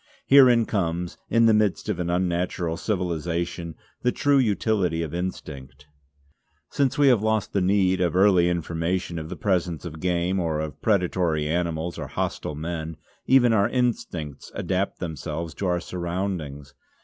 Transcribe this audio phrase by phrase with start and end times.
[0.25, 5.85] Herein comes, in the midst of an unnatural civilisation, the true utility of instinct.
[6.71, 10.59] Since we have lost the need of early information of the presence of game or
[10.59, 16.73] of predatory animals or hostile men, even our instincts adapt themselves to our surroundings.